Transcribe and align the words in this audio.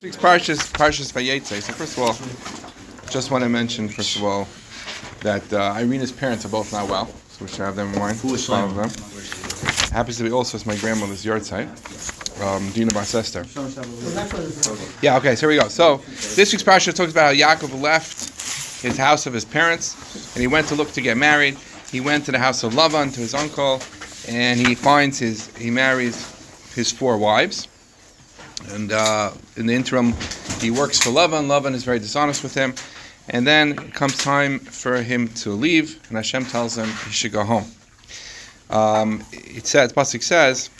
Week's 0.00 0.16
Parshas, 0.16 0.72
Parshas 0.74 1.12
Vayetze. 1.12 1.60
So 1.60 1.72
first 1.72 1.98
of 1.98 2.04
all, 2.04 3.10
just 3.10 3.32
want 3.32 3.42
to 3.42 3.50
mention 3.50 3.88
first 3.88 4.14
of 4.14 4.22
all 4.22 4.46
that 5.22 5.52
uh, 5.52 5.74
Irina's 5.76 6.12
parents 6.12 6.44
are 6.44 6.50
both 6.50 6.72
not 6.72 6.88
well, 6.88 7.06
so 7.06 7.44
we 7.44 7.50
should 7.50 7.62
have 7.62 7.74
them 7.74 7.92
in 7.92 7.98
mind. 7.98 8.16
Foolish 8.16 8.48
All 8.48 8.64
of 8.64 8.76
them. 8.76 8.88
Happens 9.90 10.18
to 10.18 10.22
be 10.22 10.30
also 10.30 10.56
it's 10.56 10.66
my 10.66 10.76
grandmother's 10.76 11.24
yahrzeit, 11.24 11.66
um, 12.40 12.70
Dina 12.70 12.92
Barcester. 12.92 13.44
Yeah. 15.02 15.16
Okay. 15.16 15.34
So 15.34 15.48
here 15.48 15.56
we 15.56 15.60
go. 15.60 15.66
So 15.66 15.96
this 16.36 16.52
week's 16.52 16.62
Parsha 16.62 16.94
talks 16.94 17.10
about 17.10 17.34
how 17.34 17.56
Yaakov 17.56 17.80
left 17.80 18.80
his 18.80 18.96
house 18.96 19.26
of 19.26 19.32
his 19.32 19.44
parents 19.44 19.96
and 20.36 20.40
he 20.40 20.46
went 20.46 20.68
to 20.68 20.76
look 20.76 20.92
to 20.92 21.00
get 21.00 21.16
married. 21.16 21.58
He 21.90 22.00
went 22.00 22.24
to 22.26 22.30
the 22.30 22.38
house 22.38 22.62
of 22.62 22.74
Lavan 22.74 23.12
to 23.14 23.18
his 23.18 23.34
uncle, 23.34 23.82
and 24.28 24.60
he 24.60 24.76
finds 24.76 25.18
his 25.18 25.48
he 25.56 25.72
marries 25.72 26.24
his 26.76 26.92
four 26.92 27.18
wives. 27.18 27.66
And 28.72 28.92
uh, 28.92 29.32
in 29.56 29.66
the 29.66 29.74
interim, 29.74 30.14
he 30.60 30.70
works 30.70 31.00
for 31.00 31.10
Lavan. 31.10 31.46
Lavan 31.46 31.74
is 31.74 31.84
very 31.84 31.98
dishonest 31.98 32.42
with 32.42 32.54
him. 32.54 32.74
And 33.30 33.46
then 33.46 33.90
comes 33.92 34.16
time 34.16 34.58
for 34.58 35.02
him 35.02 35.28
to 35.28 35.50
leave, 35.50 36.00
and 36.08 36.16
Hashem 36.16 36.46
tells 36.46 36.78
him 36.78 36.86
he 36.86 37.10
should 37.10 37.32
go 37.32 37.44
home. 37.44 37.66
Um, 38.70 39.22
it 39.32 39.66
says, 39.66 39.92
Pasuk 39.92 40.22
says 40.22 40.70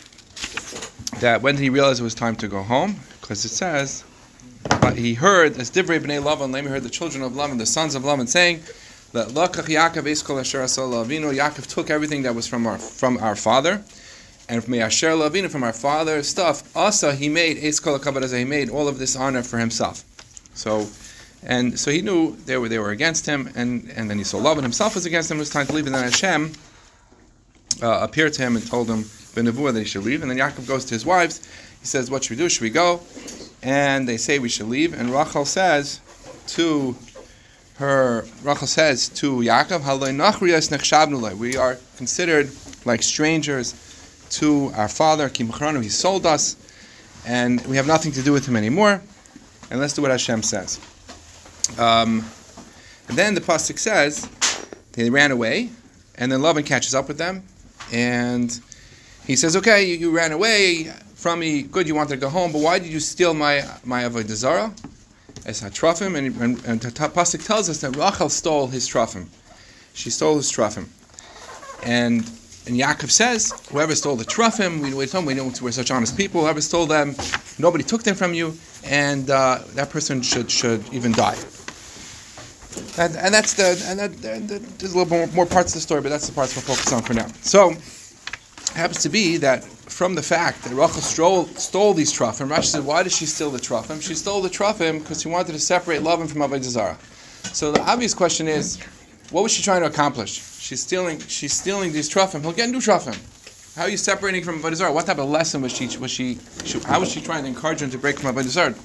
that 1.19 1.41
when 1.41 1.57
he 1.57 1.69
realize 1.69 1.99
it 1.99 2.03
was 2.03 2.15
time 2.15 2.35
to 2.37 2.47
go 2.47 2.63
home? 2.63 2.95
Because 3.21 3.45
it 3.45 3.49
says, 3.49 4.03
but 4.81 4.97
he 4.97 5.13
heard, 5.13 5.57
as 5.57 5.69
Divrei 5.69 5.99
Bnei 5.99 6.21
Lavan, 6.21 6.51
Lemi 6.51 6.67
heard 6.67 6.83
the 6.83 6.89
children 6.89 7.23
of 7.23 7.33
Lavan, 7.33 7.57
the 7.57 7.65
sons 7.65 7.95
of 7.95 8.03
Lavan, 8.03 8.27
saying 8.27 8.61
that 9.13 9.29
Lakach 9.29 9.65
Yaakov 9.65 10.03
Yaakov 11.33 11.67
took 11.67 11.89
everything 11.89 12.23
that 12.23 12.35
was 12.35 12.47
from 12.47 12.67
our 12.67 12.77
from 12.77 13.17
our 13.17 13.35
father, 13.35 13.83
and 14.49 14.63
from 14.63 14.73
Asher 14.73 15.11
Lavinu, 15.11 15.49
from 15.49 15.63
our 15.63 15.71
father's 15.71 16.27
stuff, 16.27 16.75
also 16.75 17.11
he 17.11 17.29
made 17.29 17.57
he 17.57 18.45
made 18.45 18.69
all 18.69 18.87
of 18.87 18.97
this 18.97 19.15
honor 19.15 19.43
for 19.43 19.59
himself. 19.59 20.03
So, 20.55 20.87
and 21.43 21.79
so 21.79 21.91
he 21.91 22.01
knew 22.01 22.35
they 22.47 22.57
were 22.57 22.67
they 22.67 22.79
were 22.79 22.89
against 22.89 23.27
him, 23.27 23.51
and, 23.55 23.89
and 23.95 24.09
then 24.09 24.17
he 24.17 24.23
saw 24.23 24.39
love, 24.39 24.57
and 24.57 24.65
himself 24.65 24.95
was 24.95 25.05
against 25.05 25.29
him. 25.29 25.37
It 25.37 25.41
was 25.41 25.51
time 25.51 25.67
to 25.67 25.73
leave, 25.73 25.85
and 25.85 25.93
then 25.93 26.03
Hashem 26.03 26.51
uh, 27.83 27.99
appeared 28.01 28.33
to 28.33 28.41
him 28.41 28.55
and 28.55 28.67
told 28.67 28.89
him 28.89 29.03
Benavua 29.35 29.71
that 29.71 29.79
he 29.79 29.85
should 29.85 30.03
leave. 30.03 30.23
And 30.23 30.31
then 30.31 30.39
Yaakov 30.39 30.67
goes 30.67 30.83
to 30.85 30.95
his 30.95 31.05
wives. 31.05 31.47
He 31.79 31.85
says, 31.85 32.09
"What 32.09 32.23
should 32.23 32.31
we 32.31 32.43
do? 32.43 32.49
Should 32.49 32.63
we 32.63 32.71
go?" 32.71 33.01
And 33.61 34.09
they 34.09 34.17
say 34.17 34.39
we 34.39 34.49
should 34.49 34.67
leave. 34.67 34.99
And 34.99 35.11
Rachel 35.11 35.45
says 35.45 36.01
to 36.47 36.95
her, 37.75 38.25
Rachel 38.41 38.67
says 38.67 39.09
to 39.09 39.37
Yaakov. 39.37 41.37
We 41.37 41.55
are 41.55 41.77
considered 41.97 42.49
like 42.85 43.03
strangers 43.03 43.75
to 44.31 44.71
our 44.75 44.87
father. 44.87 45.27
He 45.29 45.89
sold 45.89 46.25
us, 46.25 46.55
and 47.25 47.65
we 47.67 47.75
have 47.75 47.87
nothing 47.87 48.11
to 48.13 48.21
do 48.21 48.31
with 48.31 48.47
him 48.47 48.55
anymore. 48.55 49.01
And 49.71 49.79
let's 49.79 49.93
do 49.93 50.01
what 50.01 50.11
Hashem 50.11 50.43
says. 50.43 50.79
Um, 51.77 52.25
and 53.07 53.17
then 53.17 53.35
the 53.35 53.41
pasuk 53.41 53.77
says 53.77 54.27
they 54.93 55.09
ran 55.09 55.31
away, 55.31 55.69
and 56.15 56.31
then 56.31 56.39
Lavan 56.41 56.65
catches 56.65 56.95
up 56.95 57.07
with 57.07 57.17
them, 57.17 57.43
and 57.91 58.59
he 59.25 59.35
says, 59.35 59.55
"Okay, 59.55 59.85
you, 59.85 59.95
you 59.95 60.11
ran 60.11 60.31
away 60.31 60.85
from 61.15 61.39
me. 61.39 61.61
Good, 61.61 61.87
you 61.87 61.95
wanted 61.95 62.11
to 62.11 62.17
go 62.17 62.29
home, 62.29 62.51
but 62.51 62.61
why 62.61 62.79
did 62.79 62.89
you 62.89 62.99
steal 62.99 63.33
my 63.33 63.63
my 63.83 64.03
avodah 64.03 64.35
zarah?" 64.35 64.73
As 65.45 65.61
hatrafim, 65.61 66.17
and, 66.17 66.35
and, 66.41 66.65
and 66.65 66.81
the 66.81 66.89
pasuk 66.89 67.45
tells 67.45 67.69
us 67.69 67.81
that 67.81 67.95
Rachel 67.95 68.29
stole 68.29 68.67
his 68.67 68.89
trafim. 68.89 69.27
She 69.93 70.09
stole 70.09 70.37
his 70.37 70.51
trafim, 70.51 70.87
and 71.83 72.29
and 72.69 72.79
Yaakov 72.79 73.09
says, 73.09 73.51
"Whoever 73.71 73.95
stole 73.95 74.15
the 74.15 74.23
trafim, 74.23 74.81
we 74.81 74.91
told 74.91 75.09
them 75.09 75.25
we 75.25 75.33
know 75.33 75.51
we're 75.61 75.71
such 75.71 75.91
honest 75.91 76.15
people. 76.15 76.41
Whoever 76.41 76.61
stole 76.61 76.85
them, 76.85 77.15
nobody 77.57 77.83
took 77.83 78.03
them 78.03 78.15
from 78.15 78.33
you, 78.33 78.57
and 78.85 79.29
uh, 79.29 79.59
that 79.73 79.89
person 79.89 80.21
should 80.21 80.49
should 80.49 80.81
even 80.93 81.11
die." 81.11 81.37
And, 82.97 83.15
and 83.17 83.33
that's 83.33 83.53
the 83.55 83.83
and 83.87 83.99
that, 83.99 84.11
there's 84.77 84.93
a 84.93 84.97
little 84.97 85.09
more, 85.17 85.27
more 85.27 85.45
parts 85.45 85.71
of 85.71 85.75
the 85.75 85.81
story, 85.81 86.01
but 86.01 86.09
that's 86.09 86.27
the 86.27 86.33
parts 86.33 86.55
we'll 86.55 86.63
focus 86.63 86.93
on 86.93 87.01
for 87.01 87.13
now. 87.13 87.27
So, 87.41 87.71
it 87.71 88.75
happens 88.75 89.01
to 89.03 89.09
be 89.09 89.37
that 89.37 89.63
from 89.63 90.15
the 90.15 90.21
fact 90.21 90.63
that 90.63 90.73
Rachel 90.73 91.01
stole, 91.01 91.45
stole 91.45 91.93
these 91.93 92.13
trufim, 92.13 92.47
Rashi 92.47 92.65
said, 92.65 92.85
why 92.85 93.03
did 93.03 93.11
she 93.11 93.25
steal 93.25 93.49
the 93.49 93.57
trufim? 93.57 94.01
She 94.01 94.13
stole 94.13 94.41
the 94.41 94.49
trufim 94.49 94.99
because 94.99 95.21
she 95.23 95.27
wanted 95.27 95.53
to 95.53 95.59
separate 95.59 96.01
Lavan 96.01 96.29
from 96.29 96.41
Avodah 96.41 96.63
Zarah. 96.63 96.97
So 97.51 97.71
the 97.71 97.81
obvious 97.81 98.13
question 98.13 98.47
is, 98.47 98.77
what 99.31 99.43
was 99.43 99.51
she 99.51 99.61
trying 99.61 99.81
to 99.81 99.87
accomplish? 99.87 100.41
She's 100.59 100.81
stealing. 100.81 101.19
She's 101.19 101.53
stealing 101.53 101.91
these 101.91 102.09
trufim. 102.09 102.41
He'll 102.41 102.51
get 102.51 102.69
new 102.69 102.79
trufim. 102.79 103.17
How 103.75 103.83
are 103.83 103.89
you 103.89 103.97
separating 103.97 104.43
from 104.43 104.61
Avodah? 104.61 104.93
What 104.93 105.05
type 105.05 105.19
of 105.19 105.29
lesson 105.29 105.61
was 105.61 105.71
she? 105.71 105.85
Was 105.97 106.11
she, 106.11 106.39
she? 106.65 106.79
How 106.79 106.99
was 106.99 107.11
she 107.11 107.21
trying 107.21 107.43
to 107.43 107.49
encourage 107.49 107.81
him 107.81 107.89
to 107.91 107.97
break 107.97 108.19
from 108.19 108.35
Avodah? 108.35 108.77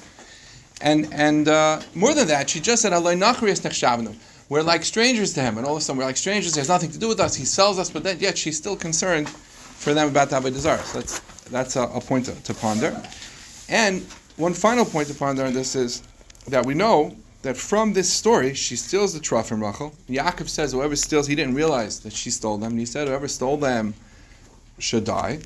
And 0.81 1.13
and 1.13 1.47
uh, 1.47 1.81
more 1.95 2.13
than 2.13 2.27
that, 2.27 2.49
she 2.49 2.59
just 2.59 2.81
said. 2.81 2.93
We're 4.47 4.61
like 4.61 4.83
strangers 4.83 5.33
to 5.33 5.41
him, 5.41 5.57
and 5.57 5.65
all 5.65 5.75
of 5.75 5.81
a 5.81 5.81
sudden 5.81 5.97
we're 5.97 6.05
like 6.05 6.17
strangers. 6.17 6.53
He 6.53 6.59
has 6.59 6.69
nothing 6.69 6.91
to 6.91 6.99
do 6.99 7.07
with 7.07 7.19
us. 7.19 7.35
He 7.35 7.45
sells 7.45 7.79
us, 7.79 7.89
but 7.89 8.03
then 8.03 8.19
yet 8.19 8.37
she's 8.37 8.57
still 8.57 8.75
concerned 8.75 9.27
for 9.27 9.93
them 9.95 10.07
about 10.07 10.29
the 10.29 10.39
Avodah. 10.39 10.83
So 10.83 10.99
that's 10.99 11.19
that's 11.49 11.75
a, 11.75 11.83
a 11.83 11.99
point 12.01 12.25
to, 12.25 12.43
to 12.43 12.53
ponder. 12.53 12.95
And 13.69 14.03
one 14.37 14.53
final 14.53 14.85
point 14.85 15.07
to 15.07 15.15
ponder 15.15 15.45
on 15.45 15.53
this 15.53 15.75
is 15.75 16.03
that 16.47 16.65
we 16.65 16.75
know 16.75 17.15
that 17.45 17.55
from 17.55 17.93
this 17.93 18.11
story, 18.11 18.55
she 18.55 18.75
steals 18.75 19.13
the 19.13 19.19
trough 19.19 19.49
from 19.49 19.63
Rachel. 19.63 19.93
Yaakov 20.09 20.49
says 20.49 20.71
whoever 20.71 20.95
steals, 20.95 21.27
he 21.27 21.35
didn't 21.35 21.53
realize 21.53 21.99
that 21.99 22.11
she 22.11 22.31
stole 22.31 22.57
them. 22.57 22.71
And 22.71 22.79
he 22.79 22.87
said 22.87 23.07
whoever 23.07 23.27
stole 23.27 23.57
them 23.57 23.93
should 24.79 25.03
die. 25.05 25.39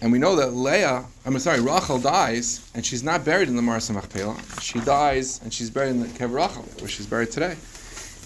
And 0.00 0.10
we 0.10 0.18
know 0.18 0.34
that 0.34 0.52
Leah, 0.52 1.04
I'm 1.24 1.38
sorry, 1.38 1.60
Rachel 1.60 2.00
dies, 2.00 2.68
and 2.74 2.84
she's 2.84 3.04
not 3.04 3.24
buried 3.24 3.48
in 3.48 3.54
the 3.54 3.62
Maras 3.62 3.88
Machpelah. 3.88 4.36
She 4.60 4.80
dies, 4.80 5.40
and 5.44 5.54
she's 5.54 5.70
buried 5.70 5.90
in 5.90 6.00
the 6.00 6.08
Kever 6.08 6.34
Rachel, 6.34 6.64
where 6.80 6.88
she's 6.88 7.06
buried 7.06 7.30
today. 7.30 7.56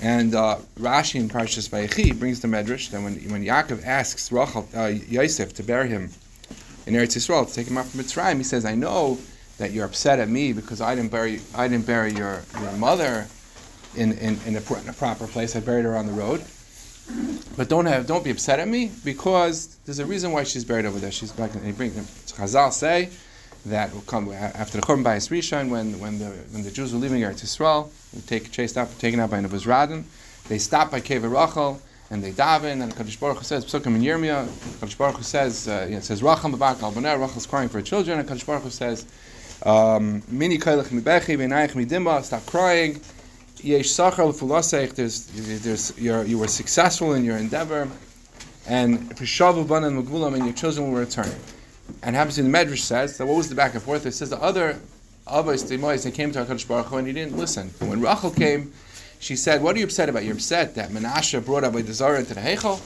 And 0.00 0.34
uh, 0.34 0.56
Rashi 0.78 1.20
in 1.20 1.28
Parshas 1.28 1.68
Vayechi 1.68 2.18
brings 2.18 2.40
the 2.40 2.48
medrash 2.48 2.90
that 2.92 3.02
when, 3.02 3.16
when 3.30 3.44
Yaakov 3.44 3.84
asks 3.84 4.32
Rachel, 4.32 4.66
uh, 4.74 4.86
Yosef 4.86 5.52
to 5.52 5.62
bury 5.62 5.90
him 5.90 6.08
in 6.86 6.94
Eretz 6.94 7.14
Yisrael, 7.14 7.46
to 7.46 7.54
take 7.54 7.66
him 7.66 7.76
out 7.76 7.84
from 7.86 8.00
Mitzrayim, 8.00 8.38
he 8.38 8.42
says, 8.42 8.64
"I 8.64 8.74
know 8.74 9.18
that 9.60 9.72
you're 9.72 9.84
upset 9.84 10.18
at 10.18 10.28
me 10.28 10.54
because 10.54 10.80
I 10.80 10.94
didn't 10.94 11.10
bury 11.10 11.40
I 11.54 11.68
didn't 11.68 11.86
bury 11.86 12.12
your, 12.12 12.42
your 12.60 12.72
mother 12.72 13.28
in, 13.94 14.12
in, 14.12 14.38
in, 14.46 14.56
a, 14.56 14.80
in 14.80 14.88
a 14.88 14.92
proper 14.94 15.26
place. 15.26 15.54
I 15.54 15.60
buried 15.60 15.84
her 15.84 15.96
on 15.96 16.06
the 16.06 16.12
road." 16.12 16.42
But 17.56 17.68
don't 17.68 17.86
have, 17.86 18.06
don't 18.06 18.24
be 18.24 18.30
upset 18.30 18.58
at 18.60 18.68
me 18.68 18.90
because 19.04 19.76
there's 19.84 19.98
a 19.98 20.06
reason 20.06 20.32
why 20.32 20.44
she's 20.44 20.64
buried 20.64 20.86
over 20.86 20.98
there. 20.98 21.10
She's 21.10 21.32
back. 21.32 21.54
And 21.54 21.64
he 21.66 21.72
brings 21.72 21.94
Chazal 22.32 22.72
say 22.72 23.10
that 23.66 23.92
will 23.92 24.00
come 24.02 24.32
after 24.32 24.80
the 24.80 24.86
Churban 24.86 25.04
Bayis 25.04 25.28
Rishon 25.28 25.68
when 25.68 25.98
when 26.00 26.18
the 26.18 26.30
when 26.52 26.62
the 26.62 26.70
Jews 26.70 26.94
were 26.94 26.98
leaving 26.98 27.20
Eretz 27.20 27.42
Yisrael, 27.44 27.90
they 28.14 28.20
take 28.20 28.50
chased 28.50 28.78
out, 28.78 28.96
taken 28.98 29.20
out 29.20 29.30
by 29.30 29.40
Nebuzaradan. 29.40 30.04
They 30.48 30.58
stop 30.58 30.90
by 30.90 31.00
Kever 31.00 31.30
Rachel 31.30 31.82
and 32.10 32.24
they 32.24 32.32
daven. 32.32 32.82
And 32.82 32.94
Kadosh 32.94 33.18
Baruch 33.20 33.38
Hu 33.38 33.44
says, 33.44 33.64
Psukim 33.64 33.94
in 33.96 34.02
Yirmiyah, 34.02 34.46
Kadosh 34.46 34.96
Baruch 34.96 35.16
Hu 35.16 35.22
says, 35.22 35.68
uh, 35.68 35.86
you 35.88 35.96
know, 35.96 36.00
says 36.00 36.22
Rachel 36.22 36.50
Babak 36.50 36.82
Al 36.82 36.92
Boner. 36.92 37.18
Rachel's 37.18 37.46
crying 37.46 37.68
for 37.68 37.78
her 37.78 37.84
children, 37.84 38.18
and 38.18 38.46
Baruch 38.46 38.62
Hu 38.62 38.70
says, 38.70 39.06
Um, 39.62 40.22
mini 40.28 40.56
Kailach 40.56 40.88
Mibechi 40.88 41.36
V'Nayich 41.36 41.72
Midimba. 41.72 42.22
Stop 42.24 42.46
crying. 42.46 43.00
Yesh. 43.62 43.94
There's 43.94 45.26
there's 45.62 45.98
you're, 45.98 46.24
you 46.24 46.38
were 46.38 46.48
successful 46.48 47.12
in 47.12 47.24
your 47.24 47.36
endeavor, 47.36 47.88
and 48.66 48.98
Pishavu 49.16 49.66
Banan 49.68 50.02
Mugulam, 50.02 50.34
and 50.34 50.44
your 50.44 50.54
children 50.54 50.90
will 50.90 50.98
return. 50.98 51.30
And 52.02 52.16
happens 52.16 52.38
in 52.38 52.50
the 52.50 52.58
Medrash 52.58 52.78
says 52.78 53.18
that 53.18 53.26
what 53.26 53.36
was 53.36 53.50
the 53.50 53.54
back 53.54 53.74
and 53.74 53.82
forth? 53.82 54.06
It 54.06 54.12
says 54.12 54.30
the 54.30 54.40
other 54.40 54.80
Avos 55.26 55.68
Demois 55.68 56.04
they 56.04 56.10
came 56.10 56.32
to 56.32 56.44
Hakadosh 56.44 56.66
Baruch 56.66 56.86
Hu 56.86 56.96
and 56.96 57.06
he 57.06 57.12
didn't 57.12 57.36
listen. 57.36 57.70
And 57.80 57.90
when 57.90 58.00
Rachel 58.00 58.30
came, 58.30 58.72
she 59.18 59.36
said, 59.36 59.62
"What 59.62 59.76
are 59.76 59.78
you 59.78 59.84
upset 59.84 60.08
about? 60.08 60.24
You're 60.24 60.34
upset 60.34 60.74
that 60.76 60.88
Menashe 60.90 61.44
brought 61.44 61.64
Avodah 61.64 61.92
Zarah 61.92 62.20
into 62.20 62.32
the 62.32 62.40
Heichal. 62.40 62.80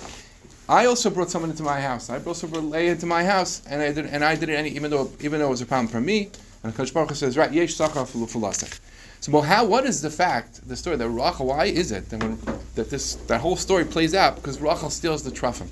I 0.68 0.86
also 0.86 1.10
brought 1.10 1.30
someone 1.30 1.50
into 1.50 1.62
my 1.62 1.80
house. 1.80 2.10
I 2.10 2.18
also 2.18 2.48
brought 2.48 2.64
Leah 2.64 2.92
into 2.92 3.06
my 3.06 3.22
house, 3.22 3.62
and 3.68 3.80
I 3.80 3.92
did, 3.92 4.06
and 4.06 4.24
I 4.24 4.34
did 4.34 4.48
it 4.48 4.54
any, 4.54 4.70
even 4.70 4.90
though 4.90 5.12
even 5.20 5.38
though 5.38 5.46
it 5.46 5.50
was 5.50 5.60
a 5.60 5.66
problem 5.66 5.86
for 5.86 6.00
me." 6.00 6.30
And 6.64 6.74
Hakadosh 6.74 6.94
Baruch 6.94 7.14
says, 7.14 7.36
"Right, 7.36 7.52
Yesh 7.52 7.76
Sachar 7.76 8.06
Fulasek." 8.06 8.80
So, 9.20 9.32
well, 9.32 9.42
how? 9.42 9.64
What 9.64 9.84
is 9.86 10.00
the 10.00 10.10
fact? 10.10 10.66
The 10.66 10.76
story 10.76 10.96
that 10.96 11.08
Rachel. 11.08 11.46
Why 11.46 11.66
is 11.66 11.92
it 11.92 12.08
that 12.08 12.22
when 12.22 12.38
that 12.74 12.90
this 12.90 13.14
that 13.26 13.40
whole 13.40 13.56
story 13.56 13.84
plays 13.84 14.14
out 14.14 14.34
because 14.36 14.60
Rachel 14.60 14.90
steals 14.90 15.22
the 15.22 15.30
trufim? 15.30 15.68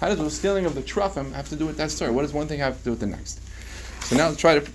How 0.00 0.08
does 0.08 0.18
the 0.18 0.30
stealing 0.30 0.66
of 0.66 0.74
the 0.74 0.82
trufim 0.82 1.32
have 1.32 1.48
to 1.50 1.56
do 1.56 1.66
with 1.66 1.76
that 1.76 1.90
story? 1.90 2.10
What 2.10 2.22
does 2.22 2.32
one 2.32 2.48
thing 2.48 2.58
have 2.60 2.78
to 2.78 2.84
do 2.84 2.90
with 2.90 3.00
the 3.00 3.06
next? 3.06 3.40
So 4.04 4.16
now 4.16 4.28
let's 4.28 4.40
try 4.40 4.58
to 4.58 4.70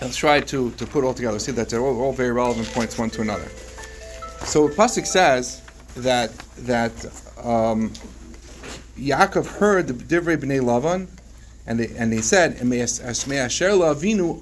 let's 0.00 0.16
try 0.16 0.40
to, 0.40 0.70
to 0.70 0.86
put 0.86 1.04
it 1.04 1.06
all 1.06 1.14
together. 1.14 1.38
See 1.38 1.52
that 1.52 1.68
they're 1.68 1.80
all, 1.80 2.00
all 2.00 2.12
very 2.12 2.32
relevant 2.32 2.68
points 2.68 2.98
one 2.98 3.10
to 3.10 3.22
another. 3.22 3.48
So 4.44 4.68
Pasuk 4.68 5.06
says 5.06 5.62
that 5.96 6.36
that 6.58 6.92
um, 7.42 7.92
Yaakov 8.98 9.46
heard 9.46 9.88
the 9.88 9.94
Divrei 9.94 10.36
Bnei 10.36 10.60
Lavan, 10.60 11.08
and 11.66 11.80
they 11.80 11.88
and 11.96 12.12
they 12.12 12.20
said, 12.20 12.56
"And 12.60 12.72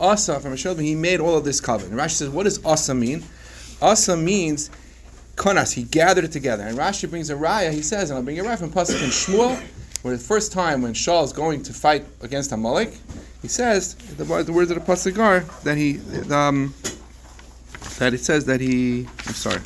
Asa 0.00 0.40
from 0.40 0.78
He 0.78 0.94
made 0.94 1.20
all 1.20 1.36
of 1.36 1.44
this 1.44 1.60
covenant. 1.60 1.92
And 1.92 2.00
Rashi 2.00 2.16
says, 2.16 2.28
"What 2.28 2.44
does 2.44 2.64
Asa 2.64 2.94
mean? 2.94 3.24
Asa 3.80 4.16
means 4.16 4.70
konas. 5.36 5.72
He 5.72 5.84
gathered 5.84 6.24
it 6.24 6.32
together." 6.32 6.64
And 6.64 6.76
Rashi 6.76 7.08
brings 7.08 7.30
a 7.30 7.34
raya. 7.34 7.72
He 7.72 7.82
says, 7.82 8.10
and 8.10 8.18
I'll 8.18 8.24
bring 8.24 8.38
a 8.38 8.44
raya 8.44 8.58
from 8.58 8.70
Pasuk 8.70 9.02
in 9.02 9.10
Shmuel, 9.10 9.58
where 10.02 10.16
the 10.16 10.22
first 10.22 10.52
time 10.52 10.82
when 10.82 10.92
Shaul 10.92 11.24
is 11.24 11.32
going 11.32 11.62
to 11.62 11.72
fight 11.72 12.04
against 12.20 12.52
Amalek, 12.52 12.92
he 13.40 13.48
says 13.48 13.94
the, 13.94 14.24
the 14.24 14.52
words 14.52 14.70
of 14.70 14.76
the 14.76 14.92
pasuk 14.92 15.18
are 15.18 15.40
that 15.64 15.76
he 15.76 15.98
um, 16.30 16.74
that 17.98 18.14
it 18.14 18.20
says 18.20 18.46
that 18.46 18.60
he. 18.60 19.06
I'm 19.26 19.34
sorry. 19.34 19.60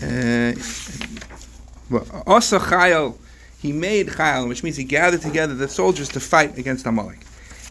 Uh, 0.00 0.54
chayil, 2.58 3.16
he 3.60 3.72
made 3.72 4.08
chayil, 4.08 4.48
which 4.48 4.62
means 4.62 4.76
he 4.76 4.84
gathered 4.84 5.22
together 5.22 5.54
the 5.54 5.68
soldiers 5.68 6.08
to 6.10 6.20
fight 6.20 6.56
against 6.58 6.86
Amalek. 6.86 7.20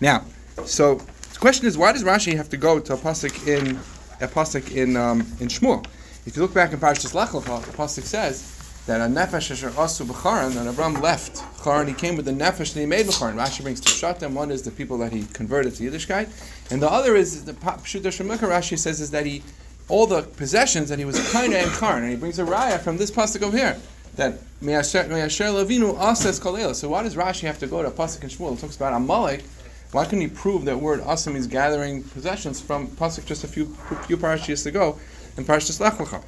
Now, 0.01 0.25
so 0.65 0.95
the 0.95 1.39
question 1.39 1.65
is, 1.65 1.77
why 1.77 1.93
does 1.93 2.03
Rashi 2.03 2.35
have 2.35 2.49
to 2.49 2.57
go 2.57 2.79
to 2.79 2.93
a 2.93 2.97
pasuk 2.97 3.47
in 3.47 3.79
a 4.19 4.27
pasuk 4.27 4.75
in 4.75 4.97
um, 4.97 5.21
in 5.39 5.47
Shmuel? 5.47 5.85
If 6.25 6.35
you 6.35 6.41
look 6.41 6.53
back 6.53 6.73
in 6.73 6.79
Parashas 6.79 7.13
Lech 7.13 7.29
Lecha, 7.29 7.63
the 7.65 7.71
pasuk 7.71 8.03
says 8.03 8.53
that 8.85 8.99
a 8.99 9.05
nefesh 9.05 9.51
asher 9.51 9.69
asu 9.69 10.05
b'charan, 10.05 10.53
that 10.55 10.67
Abram 10.67 10.95
left 10.95 11.41
Charan, 11.63 11.87
he 11.87 11.93
came 11.93 12.17
with 12.17 12.25
the 12.25 12.31
nefesh 12.31 12.73
that 12.73 12.79
he 12.81 12.85
made 12.85 13.05
b'charan. 13.05 13.35
Rashi 13.35 13.63
brings 13.63 13.79
two 13.79 13.93
shatim. 13.93 14.33
One 14.33 14.51
is 14.51 14.63
the 14.63 14.71
people 14.71 14.97
that 14.97 15.13
he 15.13 15.25
converted 15.33 15.75
to 15.75 15.89
Yiddishkeit, 15.89 16.29
and 16.69 16.81
the 16.81 16.91
other 16.91 17.15
is 17.15 17.45
the 17.45 17.53
Pshuta 17.53 18.07
Shemukha. 18.07 18.39
Rashi 18.39 18.77
says 18.77 18.99
is 18.99 19.11
that 19.11 19.25
he 19.25 19.41
all 19.89 20.05
the 20.05 20.23
possessions 20.23 20.89
that 20.89 20.99
he 20.99 21.05
was 21.05 21.31
kind 21.31 21.53
and 21.53 21.71
Charan, 21.79 22.03
and 22.03 22.11
he 22.11 22.17
brings 22.17 22.39
a 22.39 22.43
raya 22.43 22.77
from 22.77 22.97
this 22.97 23.09
pasuk 23.09 23.41
over 23.41 23.55
here 23.55 23.77
that 24.17 24.39
Me'asher 24.61 25.03
Lavinu 25.05 25.97
Asas 25.97 26.39
Kalela. 26.39 26.75
So 26.75 26.89
why 26.89 27.03
does 27.03 27.15
Rashi 27.15 27.41
have 27.41 27.59
to 27.59 27.67
go 27.67 27.81
to 27.81 27.89
pasuk 27.89 28.23
in 28.23 28.29
Shmuel? 28.29 28.57
It 28.57 28.59
talks 28.59 28.75
about 28.75 28.93
Amalek. 28.93 29.43
Why 29.91 30.03
couldn't 30.03 30.21
he 30.21 30.27
prove 30.27 30.65
that 30.65 30.77
word 30.77 31.01
Asa 31.01 31.29
means 31.31 31.47
gathering 31.47 32.03
possessions 32.03 32.59
from 32.59 32.87
pasuk 32.89 33.25
just 33.25 33.43
a 33.43 33.47
few 33.47 33.67
few 34.05 34.17
parashas 34.17 34.65
ago 34.65 34.99
in 35.37 35.45
Parashas 35.45 35.79
Lech? 35.79 36.23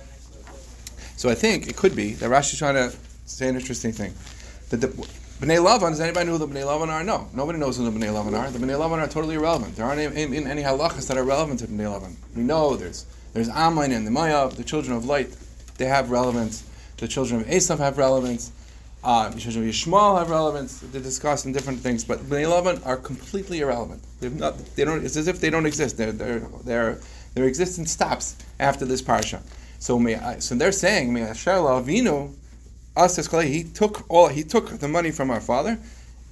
So 1.18 1.30
I 1.30 1.36
think 1.36 1.68
it 1.68 1.76
could 1.76 1.96
be 1.96 2.14
that 2.14 2.30
Rashi 2.30 2.54
is 2.54 2.60
trying 2.60 2.76
to 2.76 2.96
say 3.26 3.50
an 3.50 3.56
interesting 3.56 3.92
thing. 3.92 4.14
That 4.70 4.78
the 4.78 4.88
Bnei 4.88 5.58
Lavan, 5.58 5.90
does 5.90 6.00
anybody 6.00 6.28
know 6.28 6.38
who 6.38 6.46
the 6.46 6.48
Bnei 6.48 6.64
Lavan 6.64 6.90
are? 6.90 7.04
No. 7.04 7.28
Nobody 7.34 7.60
knows 7.60 7.78
who 7.78 7.90
the 7.90 7.98
Bnei 7.98 8.14
Lavan 8.14 8.38
are. 8.38 8.52
The 8.52 8.60
Bnei 8.60 8.78
Lavan 8.78 9.00
are 9.00 9.08
totally 9.08 9.36
irrelevant. 9.36 9.76
There 9.76 9.86
aren't 9.86 10.00
any, 10.00 10.36
any, 10.36 10.46
any 10.46 10.62
halachas 10.62 11.08
that 11.08 11.18
are 11.18 11.24
relevant 11.24 11.60
to 11.62 11.68
Bnei 11.68 11.86
Lavan. 11.86 12.16
We 12.36 12.44
know 12.44 12.76
there's 12.76 13.06
there's 13.34 13.50
Ammon 13.50 13.92
and 13.92 14.06
the 14.06 14.12
Moav, 14.12 14.56
the 14.56 14.64
children 14.64 14.96
of 14.96 15.06
light. 15.06 15.36
They 15.78 15.86
have 15.86 16.12
relevance. 16.12 16.64
The 17.00 17.08
children 17.08 17.42
of 17.42 17.48
Esav 17.48 17.78
have 17.80 17.98
relevance. 17.98 18.52
Uh, 19.02 19.30
the 19.30 19.40
children 19.40 19.68
of 19.68 19.74
Yishmael 19.74 20.20
have 20.20 20.30
relevance. 20.30 20.80
They're 20.80 21.02
discussed 21.02 21.46
in 21.46 21.54
different 21.54 21.80
things, 21.80 22.04
but 22.04 22.20
Bnei 22.20 22.46
Lavan 22.46 22.86
are 22.86 22.98
completely 22.98 23.62
irrelevant. 23.62 24.04
Not, 24.22 24.58
they 24.76 24.84
don't, 24.84 25.06
it's 25.06 25.16
as 25.16 25.28
if 25.28 25.40
they 25.40 25.50
don't 25.50 25.66
exist. 25.66 25.98
Their, 25.98 26.12
their, 26.12 27.00
existence 27.36 27.92
stops 27.92 28.36
after 28.60 28.84
this 28.84 29.02
parsha. 29.02 29.42
So, 29.80 29.98
so 30.40 30.56
they're 30.56 30.74
saying, 30.74 31.14
may 31.14 31.22
Avinu, 31.22 32.34
he 33.46 33.64
took 33.64 34.06
all 34.10 34.28
he 34.28 34.44
took 34.44 34.80
the 34.80 34.88
money 34.90 35.12
from 35.12 35.32
our 35.32 35.40
father, 35.40 35.80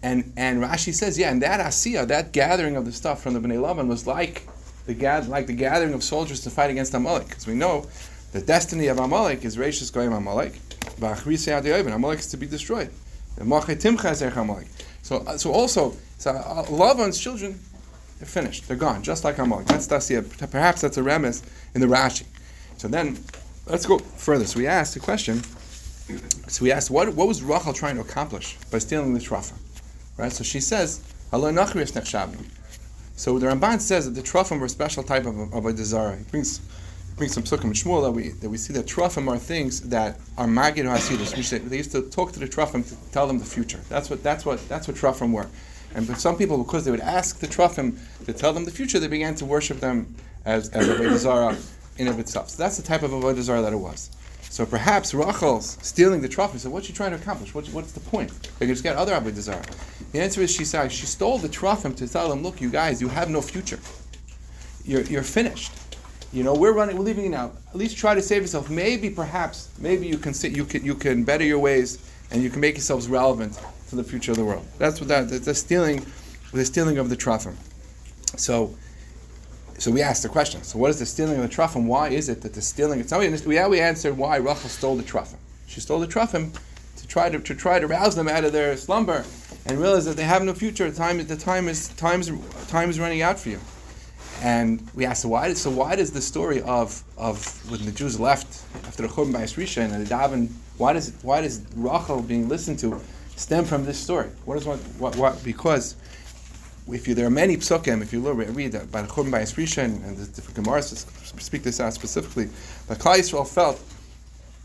and 0.04 0.34
and 0.36 0.62
Rashi 0.62 0.94
says, 0.94 1.18
yeah, 1.18 1.32
and 1.32 1.42
that 1.42 1.62
asiya, 1.62 2.06
that 2.10 2.34
gathering 2.34 2.76
of 2.76 2.84
the 2.84 2.92
stuff 2.92 3.24
from 3.24 3.36
the 3.36 3.40
Bnei 3.40 3.58
Lavan 3.58 3.88
was 3.88 4.06
like 4.06 4.46
the 4.86 4.94
like 5.30 5.48
the 5.48 5.54
gathering 5.54 5.94
of 5.94 6.04
soldiers 6.04 6.42
to 6.42 6.50
fight 6.50 6.70
against 6.70 6.94
Amalek, 6.94 7.30
because 7.30 7.48
we 7.48 7.54
know 7.54 7.86
the 8.32 8.42
destiny 8.42 8.88
of 8.88 9.00
Amalek 9.00 9.46
is 9.46 9.58
Reishis 9.58 9.92
Goyim 9.92 10.14
Amalek, 10.14 10.54
Amalek 11.00 12.20
is 12.20 12.28
to 12.28 12.38
be 12.38 12.46
destroyed. 12.46 12.90
So, 13.38 15.18
uh, 15.18 15.38
so 15.38 15.52
also, 15.52 15.96
so 16.18 16.32
uh, 16.32 16.64
Lavan's 16.66 17.20
children, 17.20 17.60
they're 18.20 18.28
finished. 18.28 18.68
They're 18.68 18.78
gone, 18.78 19.04
just 19.04 19.24
like 19.24 19.38
Amalek. 19.38 19.68
That's 19.68 19.88
Dasia. 19.88 20.52
Perhaps 20.52 20.82
that's 20.82 20.98
a 20.98 21.02
remes 21.02 21.44
in 21.76 21.82
the 21.82 21.88
Rashi. 21.88 22.26
So 22.78 22.88
then, 22.88 23.18
let's 23.68 23.86
go 23.86 24.00
further. 24.00 24.46
So 24.46 24.60
we 24.60 24.68
asked 24.68 24.96
the 24.96 25.00
question. 25.00 25.44
So 26.48 26.64
we 26.64 26.72
asked, 26.72 26.90
what, 26.90 27.14
what 27.14 27.28
was 27.28 27.44
Rachel 27.44 27.74
trying 27.74 27.96
to 27.96 28.02
accomplish 28.02 28.58
by 28.72 28.80
stealing 28.80 29.14
the 29.14 29.20
trufim? 29.20 29.58
Right. 30.18 30.32
So 30.32 30.44
she 30.44 30.60
says, 30.60 31.02
So 31.32 31.38
the 33.40 33.48
Ramban 33.48 33.82
says 33.82 34.06
that 34.06 34.12
the 34.12 34.22
trufim 34.22 34.60
were 34.60 34.66
a 34.66 34.70
special 34.70 35.04
type 35.04 35.26
of, 35.26 35.54
of 35.54 35.66
a 35.66 35.74
desire. 35.74 36.16
He 36.16 36.24
brings 36.24 36.60
brings 37.18 37.34
some 37.34 37.44
psukim 37.44 37.72
Shmuel 37.72 38.04
that 38.04 38.12
we 38.12 38.30
that 38.30 38.50
we 38.50 38.58
see 38.58 38.74
that 38.74 38.86
trufim 38.86 39.28
are 39.28 39.38
things 39.38 39.82
that 39.90 40.20
are 40.38 40.48
magid 40.48 40.86
hasidus. 40.86 41.70
They 41.70 41.78
used 41.78 41.92
to 41.92 42.04
talk 42.04 42.32
to 42.34 42.40
the 42.40 42.48
trufim 42.48 42.88
to 42.88 43.12
tell 43.12 43.28
them 43.28 43.40
the 43.40 43.46
future. 43.46 43.80
That's 43.90 44.10
what 44.10 44.24
that's 44.24 44.46
what 44.46 44.68
that's 44.70 44.88
what 44.88 44.96
trufim 44.96 45.32
were. 45.34 45.48
And 45.96 46.06
some 46.18 46.38
people, 46.38 46.58
because 46.60 46.86
they 46.86 46.92
would 46.92 47.00
ask 47.00 47.40
the 47.40 47.48
trufim 47.48 47.98
to 48.26 48.34
tell 48.34 48.54
them 48.54 48.66
the 48.66 48.72
future, 48.72 49.00
they 49.00 49.08
began 49.08 49.34
to 49.36 49.46
worship 49.46 49.80
them 49.80 50.16
as 50.46 50.70
as 50.70 50.88
a 50.88 50.98
desire 50.98 51.58
in 51.98 52.08
of 52.08 52.20
itself. 52.20 52.50
So 52.50 52.62
that's 52.62 52.78
the 52.78 52.84
type 52.84 53.02
of 53.02 53.12
avodah 53.12 53.42
zarah 53.42 53.62
that 53.64 53.74
it 53.74 53.78
was. 53.78 54.12
So 54.50 54.66
perhaps 54.66 55.14
Rachel's 55.14 55.78
stealing 55.82 56.22
the 56.22 56.30
trophy. 56.30 56.60
So 56.60 56.70
what's 56.70 56.86
she 56.86 56.94
trying 56.94 57.12
to 57.12 57.18
accomplish? 57.18 57.54
What's, 57.54 57.70
what's 57.70 57.92
the 57.92 58.00
point? 58.00 58.32
They 58.60 58.66
could 58.66 58.74
just 58.74 58.84
get 58.84 58.96
other 58.96 59.14
avodah 59.14 59.42
zarah. 59.42 59.66
The 60.12 60.22
answer 60.22 60.42
is 60.42 60.52
she 60.52 60.66
said 60.66 60.92
she 60.92 61.06
stole 61.06 61.38
the 61.38 61.50
trophy 61.50 61.94
to 61.94 62.08
tell 62.08 62.30
them, 62.30 62.44
look, 62.44 62.62
you 62.62 62.70
guys, 62.70 63.02
you 63.02 63.10
have 63.10 63.30
no 63.30 63.42
future. 63.42 63.80
You're, 64.86 65.02
you're 65.02 65.24
finished. 65.24 65.72
You 66.34 66.44
know, 66.44 66.54
we're 66.54 66.74
running, 66.74 66.98
we're 66.98 67.06
leaving 67.06 67.24
you 67.24 67.30
now. 67.30 67.52
At 67.70 67.76
least 67.76 67.98
try 67.98 68.14
to 68.14 68.22
save 68.22 68.42
yourself. 68.42 68.70
Maybe, 68.70 69.10
perhaps, 69.10 69.70
maybe 69.80 70.08
you 70.08 70.18
can 70.18 70.34
sit, 70.34 70.52
you 70.52 70.66
can 70.66 70.84
you 70.84 70.96
can 70.96 71.24
better 71.24 71.44
your 71.44 71.60
ways 71.60 72.00
and 72.32 72.44
you 72.44 72.50
can 72.50 72.60
make 72.60 72.76
yourselves 72.76 73.08
relevant 73.08 73.60
to 73.90 73.96
the 73.96 74.04
future 74.04 74.32
of 74.32 74.38
the 74.38 74.44
world. 74.44 74.66
That's 74.78 75.00
what 75.00 75.08
that 75.08 75.30
the 75.30 75.56
stealing, 75.56 76.06
the 76.52 76.66
stealing 76.66 76.98
of 76.98 77.10
the 77.10 77.16
trophy. 77.16 77.52
So 78.36 78.76
so 79.78 79.92
we 79.92 80.02
asked 80.02 80.24
the 80.24 80.30
question. 80.30 80.64
So 80.64 80.80
what 80.80 80.90
is 80.90 81.00
the 81.00 81.06
stealing 81.06 81.36
of 81.38 81.44
the 81.44 81.56
truffin? 81.56 81.86
Why 81.86 82.10
is 82.10 82.30
it 82.30 82.42
that 82.42 82.54
the 82.54 82.62
stealing? 82.62 83.00
It's 83.00 83.12
not 83.12 83.22
we 83.46 83.56
yeah 83.56 83.68
we 83.68 83.80
answered 83.80 84.18
why 84.18 84.38
Rachel 84.38 84.70
stole 84.70 84.98
the 84.98 85.04
truffin. 85.04 85.38
She 85.68 85.80
stole 85.80 86.00
the 86.00 86.08
truffin 86.08 86.52
to 86.98 87.08
try 87.08 87.30
to, 87.30 87.40
to 87.40 87.56
try 87.56 87.80
to 87.80 87.88
rouse 87.88 88.16
them 88.16 88.28
out 88.28 88.44
of 88.44 88.54
their 88.54 88.76
slumber 88.76 89.24
and 89.66 89.80
realize 89.80 90.06
that 90.06 90.18
they 90.18 90.24
have 90.24 90.44
no 90.44 90.54
future. 90.54 90.90
The 90.90 90.98
time 90.98 91.26
the 91.26 91.38
time 91.38 91.70
is 91.70 91.90
time's 91.90 92.32
time 92.68 92.90
is 92.90 93.00
running 93.00 93.22
out 93.22 93.40
for 93.40 93.50
you. 93.50 93.60
And 94.42 94.88
we 94.94 95.06
asked 95.06 95.24
so 95.24 95.30
why 95.30 95.54
so 95.54 95.72
why 95.72 95.96
does 95.96 96.12
the 96.12 96.22
story 96.22 96.62
of 96.62 97.04
of 97.18 97.72
when 97.72 97.84
the 97.86 97.92
Jews 97.92 98.20
left 98.20 98.64
after 98.86 99.02
the 99.04 99.10
Churban 99.10 99.34
by 99.34 99.42
Risha 99.42 99.84
and 99.84 100.06
the 100.06 100.10
Davin 100.10 100.50
why 100.78 100.94
does 100.94 101.12
why 101.24 101.42
does 101.42 101.62
Rachel 101.76 102.22
being 102.22 102.48
listened 102.48 102.80
to 102.80 103.00
stem 103.36 103.66
from 103.66 103.86
this 103.86 103.98
story? 103.98 104.30
What 104.46 104.58
is 104.58 104.66
what, 104.66 104.80
what, 105.16 105.44
because 105.44 105.96
if 106.90 107.08
you, 107.08 107.14
there 107.14 107.26
are 107.26 107.32
many 107.32 107.58
psukim, 107.58 108.02
if 108.02 108.14
you 108.14 108.22
look, 108.22 108.38
read 108.38 108.76
about 108.76 109.08
the 109.08 109.14
Churban 109.14 109.32
by 109.32 109.42
Rishon 109.42 110.06
and 110.06 110.18
the 110.18 110.26
different 110.26 110.58
Gemaras 110.58 111.42
speak 111.42 111.64
this 111.64 111.80
out 111.80 111.94
specifically, 111.94 112.50
but 112.88 112.98
Klal 112.98 113.18
Yisrael 113.18 113.48
felt 113.48 113.82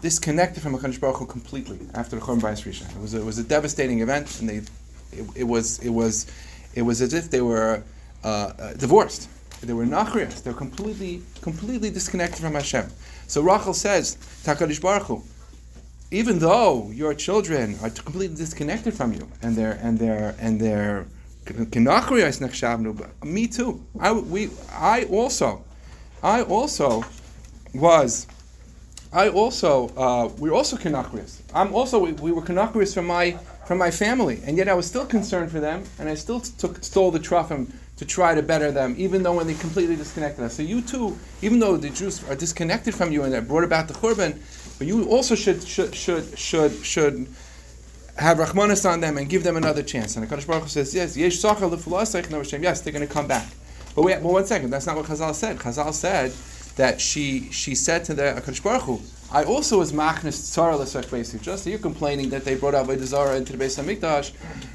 disconnected 0.01 0.63
from 0.63 0.77
HaKadosh 0.77 1.01
Baruch 1.01 1.17
Hu 1.17 1.27
completely 1.27 1.79
after 1.95 2.17
the 2.17 2.23
Churban 2.23 2.43
by 2.43 2.53
Rishon. 2.53 2.95
It 2.95 3.01
was, 3.01 3.15
a, 3.15 3.19
it 3.19 3.25
was 3.25 3.39
a 3.39 3.45
devastating 3.45 4.01
event, 4.01 4.41
and 4.41 4.49
they, 4.49 4.57
it, 5.17 5.27
it, 5.35 5.45
was, 5.45 5.79
it, 5.81 5.91
was, 5.91 6.27
it 6.75 6.83
was 6.83 7.01
as 7.03 7.13
if 7.15 7.31
they 7.31 7.41
were 7.41 7.83
uh, 8.23 8.29
uh, 8.59 8.73
divorced. 8.75 9.29
They 9.63 9.73
were 9.73 9.87
nachrias. 9.87 10.43
They 10.43 10.51
were 10.51 10.57
completely, 10.57 11.23
completely 11.41 11.91
disconnected 11.91 12.41
from 12.41 12.55
Hashem. 12.55 12.87
So 13.27 13.43
Rachel 13.43 13.75
says, 13.75 14.17
Takadish 14.45 14.81
Baruch 14.81 15.05
Hu, 15.05 15.23
even 16.11 16.39
though 16.39 16.91
your 16.91 17.15
children 17.15 17.77
are 17.83 17.91
completely 17.91 18.37
disconnected 18.37 18.93
from 18.93 19.13
you, 19.13 19.29
and 19.41 19.57
they're 19.57 19.79
and 19.83 19.99
they're 19.99 20.35
and 20.39 20.61
they're 20.61 21.07
me 23.25 23.47
too. 23.49 23.85
I, 23.99 24.13
we, 24.13 24.51
I 24.71 25.05
also, 25.05 25.65
I 26.23 26.43
also 26.43 27.05
was, 27.75 28.27
I 29.13 29.29
also, 29.29 29.89
uh, 29.97 30.29
we're 30.39 30.55
also 30.55 30.77
Kanachrius. 30.77 31.41
I'm 31.53 31.75
also, 31.75 31.99
we, 31.99 32.13
we 32.13 32.33
were 32.33 32.43
Kanachrius 32.43 32.95
from 32.95 33.07
my, 33.07 33.33
from 33.67 33.79
my 33.79 33.91
family, 33.91 34.41
and 34.45 34.57
yet 34.57 34.69
I 34.69 34.75
was 34.75 34.87
still 34.87 35.07
concerned 35.07 35.51
for 35.51 35.59
them, 35.61 35.85
and 35.99 36.09
I 36.09 36.15
still 36.15 36.41
took, 36.41 36.83
stole 36.85 37.11
the 37.11 37.19
truffim 37.19 37.73
to 37.97 38.05
try 38.05 38.35
to 38.35 38.43
better 38.43 38.71
them, 38.73 38.95
even 38.99 39.23
though 39.23 39.35
when 39.35 39.47
they 39.47 39.55
completely 39.55 39.97
disconnected 39.97 40.45
us. 40.45 40.55
So 40.55 40.63
you 40.63 40.83
too, 40.83 41.19
even 41.43 41.59
though 41.59 41.77
the 41.77 41.91
Jews 41.91 42.23
are 42.29 42.35
disconnected 42.35 42.95
from 42.95 43.13
you 43.13 43.23
and 43.23 43.33
they 43.33 43.41
brought 43.41 43.65
about 43.65 43.89
the 43.89 43.95
Churban, 43.95 44.39
but 44.79 44.87
you 44.87 45.09
also 45.09 45.35
should, 45.35 45.63
should, 45.63 45.95
should, 45.95 46.39
should, 46.39 46.85
should, 46.85 47.29
have 48.17 48.39
Rahmanis 48.39 48.89
on 48.89 49.01
them 49.01 49.17
and 49.17 49.29
give 49.29 49.43
them 49.43 49.57
another 49.57 49.83
chance. 49.83 50.17
And 50.17 50.27
the 50.27 50.37
Baruch 50.47 50.63
Hu 50.65 50.69
says, 50.69 50.95
yes, 50.95 51.17
yes, 51.17 51.43
they're 51.43 52.93
going 52.93 53.07
to 53.07 53.13
come 53.13 53.27
back. 53.27 53.49
But 53.95 54.03
wait, 54.03 54.21
well, 54.21 54.35
one 54.35 54.47
second, 54.47 54.71
that's 54.71 54.87
not 54.87 54.97
what 54.97 55.07
Chazal 55.07 55.35
said. 55.35 55.59
Chazal 55.59 55.93
said 55.93 56.33
that 56.77 57.01
she 57.01 57.51
she 57.51 57.75
said 57.75 58.05
to 58.05 58.15
the 58.15 58.41
Kaddish 58.45 58.61
Baruch 58.61 58.83
Hu, 58.83 59.01
I 59.31 59.45
also 59.45 59.79
was 59.79 59.93
machnis 59.93 60.39
tzara 60.53 60.79
l'sech 60.79 61.41
Just 61.43 61.67
you're 61.67 61.79
complaining 61.79 62.31
that 62.31 62.45
they 62.45 62.55
brought 62.55 62.75
Avodah 62.75 63.05
Zarah 63.05 63.37
into 63.37 63.57
the 63.57 63.65
Beis 63.65 63.83
Hamikdash, 63.83 64.33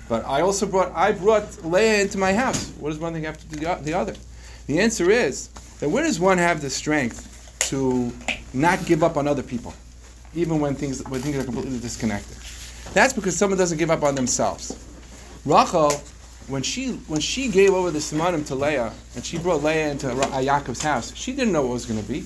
but 0.10 0.26
I 0.26 0.42
also 0.42 0.66
brought 0.66 0.92
I 0.96 1.12
brought 1.12 1.64
Leah 1.64 2.02
into 2.02 2.18
my 2.18 2.34
house. 2.34 2.72
What 2.80 2.90
does 2.90 3.00
one 3.00 3.14
thing 3.14 3.24
have 3.24 3.38
to 3.38 3.48
do 3.48 3.58
the 3.60 3.94
other? 3.94 4.16
The 4.68 4.80
answer 4.80 5.12
is 5.12 5.50
that 5.80 5.90
where 5.90 6.04
does 6.04 6.20
one 6.20 6.38
have 6.38 6.62
the 6.62 6.70
strength 6.70 7.24
to 7.70 8.12
not 8.54 8.86
give 8.86 9.04
up 9.04 9.16
on 9.16 9.28
other 9.28 9.44
people, 9.44 9.74
even 10.34 10.60
when 10.60 10.76
things 10.76 11.04
when 11.08 11.22
things 11.22 11.38
are 11.38 11.44
completely 11.44 11.80
disconnected? 11.80 12.38
That's 12.94 13.14
because 13.14 13.36
someone 13.36 13.60
doesn't 13.60 13.78
give 13.78 13.92
up 13.92 14.04
on 14.04 14.16
themselves. 14.16 14.76
Rachel, 15.46 16.02
when 16.48 16.64
she 16.64 16.94
when 17.08 17.20
she 17.20 17.50
gave 17.50 17.74
over 17.74 17.92
the 17.92 18.00
simanim 18.00 18.46
to 18.48 18.56
Leah 18.56 18.94
and 19.16 19.26
she 19.26 19.38
brought 19.38 19.64
Leah 19.64 19.92
into 19.92 20.10
uh, 20.10 20.14
Yaakov's 20.40 20.82
house, 20.82 21.16
she 21.16 21.34
didn't 21.34 21.54
know 21.54 21.62
what 21.64 21.74
was 21.74 21.86
going 21.86 22.02
to 22.02 22.08
be. 22.08 22.26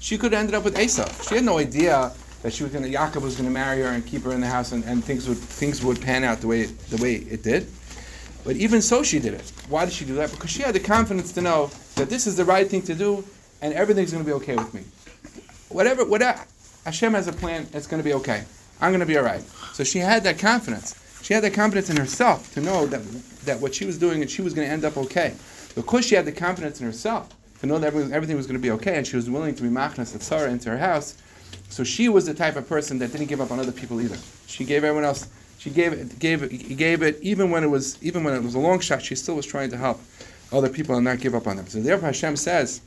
She 0.00 0.18
could 0.18 0.32
have 0.32 0.40
ended 0.40 0.54
up 0.54 0.64
with 0.64 0.78
Esau. 0.78 1.08
She 1.22 1.36
had 1.36 1.44
no 1.44 1.58
idea 1.58 2.12
that 2.42 2.52
she 2.52 2.62
was 2.62 2.72
going 2.72 2.84
to 2.84 2.90
Yaakov 2.90 3.22
was 3.22 3.36
going 3.36 3.46
to 3.46 3.52
marry 3.52 3.82
her 3.82 3.88
and 3.88 4.04
keep 4.04 4.22
her 4.22 4.32
in 4.32 4.40
the 4.40 4.46
house 4.46 4.72
and, 4.72 4.84
and 4.84 5.04
things 5.04 5.28
would 5.28 5.38
things 5.38 5.84
would 5.84 6.00
pan 6.00 6.24
out 6.24 6.40
the 6.40 6.46
way 6.46 6.62
it, 6.62 6.78
the 6.90 7.02
way 7.02 7.14
it 7.14 7.42
did. 7.42 7.66
But 8.44 8.56
even 8.56 8.80
so, 8.80 9.02
she 9.02 9.18
did 9.18 9.34
it. 9.34 9.52
Why 9.68 9.84
did 9.84 9.92
she 9.92 10.04
do 10.04 10.14
that? 10.14 10.30
Because 10.30 10.50
she 10.50 10.62
had 10.62 10.74
the 10.74 10.80
confidence 10.80 11.32
to 11.32 11.42
know 11.42 11.70
that 11.96 12.08
this 12.08 12.26
is 12.26 12.36
the 12.36 12.44
right 12.44 12.66
thing 12.66 12.82
to 12.82 12.94
do, 12.94 13.22
and 13.60 13.74
everything's 13.74 14.12
going 14.12 14.24
to 14.24 14.26
be 14.26 14.32
okay 14.34 14.56
with 14.56 14.72
me. 14.72 14.82
Whatever, 15.68 16.04
whatever. 16.04 16.38
Uh, 16.38 16.44
Hashem 16.86 17.12
has 17.12 17.28
a 17.28 17.32
plan. 17.32 17.68
It's 17.74 17.86
going 17.86 18.02
to 18.02 18.04
be 18.04 18.14
okay. 18.14 18.44
I'm 18.80 18.90
going 18.90 19.00
to 19.00 19.06
be 19.06 19.18
all 19.18 19.24
right. 19.24 19.42
So 19.74 19.84
she 19.84 19.98
had 19.98 20.24
that 20.24 20.38
confidence. 20.38 20.94
She 21.22 21.34
had 21.34 21.44
the 21.44 21.50
confidence 21.50 21.90
in 21.90 21.96
herself 21.96 22.52
to 22.54 22.60
know 22.60 22.86
that 22.86 23.02
that 23.44 23.60
what 23.60 23.74
she 23.74 23.84
was 23.84 23.98
doing 23.98 24.22
and 24.22 24.30
she 24.30 24.42
was 24.42 24.54
going 24.54 24.66
to 24.66 24.72
end 24.72 24.84
up 24.84 24.96
okay. 24.96 25.34
Because 25.74 26.04
she 26.04 26.14
had 26.14 26.24
the 26.24 26.32
confidence 26.32 26.80
in 26.80 26.86
herself 26.86 27.34
to 27.60 27.66
know 27.66 27.78
that 27.78 27.94
everything, 27.94 28.36
was 28.36 28.46
going 28.46 28.58
to 28.58 28.62
be 28.62 28.70
okay, 28.72 28.96
and 28.96 29.06
she 29.06 29.16
was 29.16 29.28
willing 29.28 29.54
to 29.54 29.62
be 29.62 29.68
machnas 29.68 30.12
the 30.12 30.18
tzara 30.18 30.48
into 30.48 30.70
her 30.70 30.78
house. 30.78 31.16
So 31.68 31.84
she 31.84 32.08
was 32.08 32.26
the 32.26 32.34
type 32.34 32.56
of 32.56 32.68
person 32.68 32.98
that 32.98 33.12
didn't 33.12 33.26
give 33.26 33.40
up 33.40 33.50
on 33.50 33.60
other 33.60 33.72
people 33.72 34.00
either. 34.00 34.16
She 34.46 34.64
gave 34.64 34.82
everyone 34.82 35.04
else. 35.04 35.28
She 35.58 35.70
gave 35.70 35.92
it, 35.92 36.18
gave 36.18 36.42
it, 36.42 36.76
gave 36.76 37.02
it 37.02 37.18
even 37.20 37.50
when 37.50 37.62
it 37.62 37.68
was 37.68 38.02
even 38.02 38.24
when 38.24 38.34
it 38.34 38.42
was 38.42 38.54
a 38.54 38.58
long 38.58 38.80
shot. 38.80 39.02
She 39.02 39.14
still 39.14 39.36
was 39.36 39.46
trying 39.46 39.70
to 39.70 39.76
help 39.76 40.00
other 40.52 40.68
people 40.68 40.94
and 40.96 41.04
not 41.04 41.20
give 41.20 41.34
up 41.34 41.46
on 41.46 41.56
them. 41.56 41.66
So 41.66 41.80
therefore, 41.80 42.06
Hashem 42.06 42.36
says, 42.36 42.80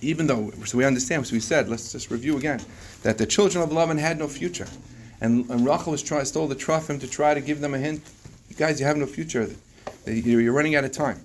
even 0.00 0.26
though 0.26 0.50
so 0.64 0.78
we 0.78 0.84
understand, 0.84 1.26
so 1.26 1.34
we 1.34 1.40
said, 1.40 1.68
let's 1.68 1.92
just 1.92 2.10
review 2.10 2.36
again, 2.36 2.60
that 3.02 3.18
the 3.18 3.26
children 3.26 3.62
of 3.62 3.70
Lavan 3.70 3.98
had 3.98 4.18
no 4.18 4.26
future, 4.26 4.66
and, 5.22 5.48
and 5.48 5.64
Rachel 5.64 5.92
was 5.92 6.02
trying 6.02 6.24
stole 6.24 6.48
the 6.48 6.56
trophim 6.56 7.00
to 7.00 7.08
try 7.08 7.32
to 7.32 7.40
give 7.40 7.60
them 7.60 7.74
a 7.74 7.78
hint. 7.78 8.02
You 8.50 8.56
guys, 8.56 8.80
you 8.80 8.86
have 8.86 8.96
no 8.96 9.06
future. 9.06 9.48
You're 10.04 10.52
running 10.52 10.74
out 10.74 10.84
of 10.84 10.92
time. 10.92 11.20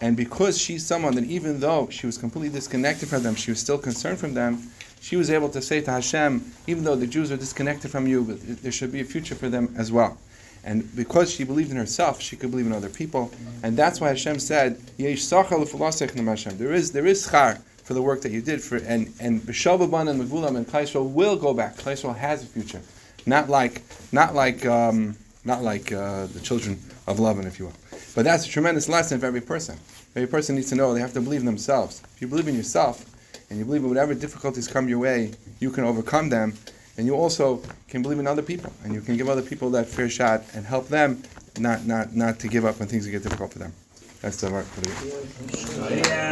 And 0.00 0.16
because 0.16 0.58
she's 0.58 0.84
someone 0.84 1.14
that 1.14 1.24
even 1.24 1.60
though 1.60 1.88
she 1.90 2.06
was 2.06 2.18
completely 2.18 2.48
disconnected 2.48 3.08
from 3.08 3.22
them, 3.22 3.36
she 3.36 3.52
was 3.52 3.60
still 3.60 3.78
concerned 3.78 4.18
from 4.18 4.34
them, 4.34 4.70
she 5.00 5.16
was 5.16 5.30
able 5.30 5.48
to 5.50 5.62
say 5.62 5.80
to 5.80 5.90
Hashem, 5.90 6.44
even 6.66 6.82
though 6.84 6.96
the 6.96 7.06
Jews 7.06 7.30
are 7.30 7.36
disconnected 7.36 7.90
from 7.90 8.06
you, 8.06 8.24
but 8.24 8.62
there 8.62 8.72
should 8.72 8.90
be 8.90 9.00
a 9.00 9.04
future 9.04 9.34
for 9.34 9.48
them 9.48 9.72
as 9.78 9.92
well. 9.92 10.18
And 10.64 10.94
because 10.96 11.30
she 11.30 11.44
believed 11.44 11.70
in 11.70 11.76
herself, 11.76 12.20
she 12.20 12.36
could 12.36 12.50
believe 12.50 12.66
in 12.66 12.72
other 12.72 12.90
people. 12.90 13.30
And 13.62 13.76
that's 13.76 14.00
why 14.00 14.08
Hashem 14.08 14.40
said, 14.40 14.78
Yesh 14.98 15.30
Hashem. 15.30 16.58
There 16.58 16.74
is 16.74 16.92
there 16.92 17.06
is 17.06 17.26
schar 17.26 17.62
for 17.84 17.94
the 17.94 18.02
work 18.02 18.20
that 18.22 18.32
you 18.32 18.42
did 18.42 18.60
for 18.62 18.76
and 18.76 19.12
and 19.20 19.40
B'shalvaban 19.40 20.10
and 20.10 20.20
Mevulam 20.22 20.56
and 20.56 20.66
Klal 20.66 20.82
Yisrael 20.82 21.10
will 21.10 21.36
go 21.36 21.54
back. 21.54 21.76
Klal 21.76 21.94
Yisrael 21.94 22.16
has 22.16 22.42
a 22.42 22.46
future. 22.46 22.82
Not 23.26 23.48
like 23.48 23.82
not 24.12 24.34
like 24.34 24.64
um, 24.66 25.16
not 25.44 25.62
like 25.62 25.92
uh, 25.92 26.26
the 26.26 26.40
children 26.40 26.78
of 27.06 27.18
Lavan, 27.18 27.46
if 27.46 27.58
you 27.58 27.66
will. 27.66 27.74
But 28.14 28.24
that's 28.24 28.46
a 28.46 28.48
tremendous 28.48 28.88
lesson 28.88 29.20
for 29.20 29.26
every 29.26 29.40
person. 29.40 29.78
Every 30.16 30.26
person 30.28 30.56
needs 30.56 30.68
to 30.70 30.74
know 30.74 30.92
they 30.92 31.00
have 31.00 31.12
to 31.14 31.20
believe 31.20 31.40
in 31.40 31.46
themselves. 31.46 32.02
If 32.14 32.20
you 32.20 32.28
believe 32.28 32.48
in 32.48 32.56
yourself, 32.56 33.04
and 33.48 33.58
you 33.58 33.64
believe 33.64 33.82
in 33.82 33.88
whatever 33.88 34.14
difficulties 34.14 34.66
come 34.68 34.88
your 34.88 34.98
way, 34.98 35.32
you 35.60 35.70
can 35.70 35.84
overcome 35.84 36.28
them, 36.28 36.54
and 36.96 37.06
you 37.06 37.14
also 37.14 37.62
can 37.88 38.02
believe 38.02 38.18
in 38.18 38.26
other 38.26 38.42
people, 38.42 38.72
and 38.84 38.94
you 38.94 39.00
can 39.00 39.16
give 39.16 39.28
other 39.28 39.42
people 39.42 39.70
that 39.70 39.86
fair 39.86 40.08
shot 40.08 40.42
and 40.54 40.64
help 40.66 40.88
them 40.88 41.22
not 41.58 41.84
not 41.86 42.14
not 42.14 42.38
to 42.40 42.48
give 42.48 42.64
up 42.64 42.78
when 42.78 42.88
things 42.88 43.06
get 43.06 43.22
difficult 43.22 43.52
for 43.52 43.58
them. 43.58 43.72
That's 44.20 44.40
the 44.40 44.50
mark 44.50 44.66
for 44.66 44.80
the. 44.82 46.30